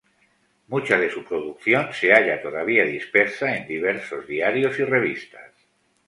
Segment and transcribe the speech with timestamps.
[0.67, 5.51] Mucha de su producción se halla todavía dispersa en diversos diarios y revistas.